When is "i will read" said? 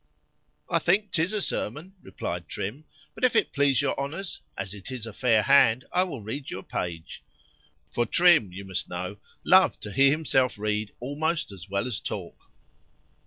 5.93-6.49